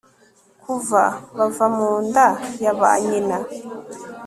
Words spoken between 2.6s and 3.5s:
ya ba nyina